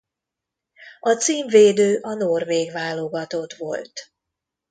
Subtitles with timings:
[0.99, 4.11] A címvédő a norvég válogatott volt.